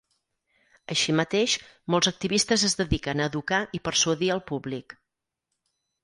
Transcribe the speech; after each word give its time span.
Així 0.93 1.13
mateix 1.17 1.51
molts 1.95 2.09
activistes 2.11 2.63
es 2.69 2.75
dediquen 2.79 3.21
a 3.21 3.27
educar 3.31 3.59
i 3.79 3.81
persuadir 3.89 4.31
al 4.37 4.41
públic. 4.53 4.97